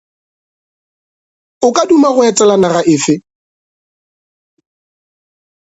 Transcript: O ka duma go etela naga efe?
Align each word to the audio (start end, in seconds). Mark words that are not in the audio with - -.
O 1.67 1.69
ka 1.75 1.83
duma 1.89 2.09
go 2.15 2.21
etela 2.29 2.55
naga 2.61 2.81
efe? 2.95 3.13